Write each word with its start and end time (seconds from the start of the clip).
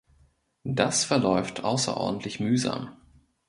Das 0.63 1.03
verläuft 1.05 1.63
außerordentlich 1.63 2.39
mühsam. 2.39 2.89